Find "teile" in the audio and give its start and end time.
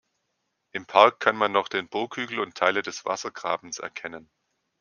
2.55-2.81